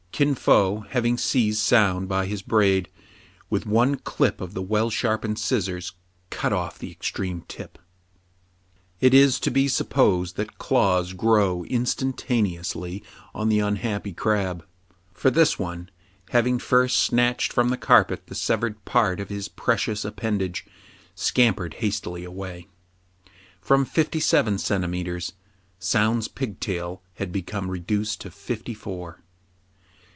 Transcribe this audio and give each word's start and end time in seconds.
Kin 0.13 0.35
Fo, 0.35 0.81
having. 0.81 1.17
seized 1.17 1.61
Soun 1.61 2.05
by 2.05 2.27
his 2.27 2.43
braid, 2.43 2.89
with 3.49 3.65
one 3.65 3.95
clip 3.95 4.39
of 4.39 4.53
the 4.53 4.61
well 4.61 4.91
sharpened 4.91 5.39
scissors 5.39 5.93
cut 6.29 6.53
off 6.53 6.77
the 6.77 6.91
extreme 6.91 7.43
tip. 7.47 7.79
It 8.99 9.15
is 9.15 9.39
to 9.39 9.49
be 9.49 9.67
supposed 9.67 10.35
that 10.35 10.59
claws 10.59 11.13
grow 11.13 11.63
instantané 11.63 11.71
AN 11.71 11.73
IMPORTANT 11.73 12.21
LETTER, 12.21 12.21
45 12.53 12.59
ously 12.61 13.03
on 13.33 13.49
the 13.49 13.59
unhappy 13.61 14.13
crab; 14.13 14.63
for 15.11 15.31
this 15.31 15.57
one, 15.57 15.89
having 16.29 16.59
first 16.59 16.99
snatched 16.99 17.51
from 17.51 17.69
the 17.69 17.75
carpet 17.77 18.27
the 18.27 18.35
severed 18.35 18.85
part 18.85 19.19
of 19.19 19.29
his 19.29 19.47
precious 19.47 20.05
appendage, 20.05 20.67
scampered 21.15 21.75
hastily 21.75 22.23
away. 22.23 22.67
From 23.59 23.85
fifty 23.85 24.19
seven 24.19 24.59
centimetres, 24.59 25.33
Soun's 25.79 26.27
'pigtail 26.27 27.01
had 27.15 27.31
become 27.31 27.71
reduced 27.71 28.21
to 28.21 28.29
fifty 28.29 28.75
four. 28.75 29.17